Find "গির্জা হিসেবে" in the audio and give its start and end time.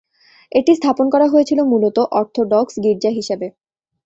2.83-3.47